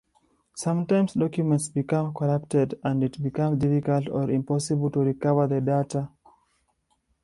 [0.55, 6.09] Sometimes documents become corrupted and it becomes difficult or impossible to recover the data.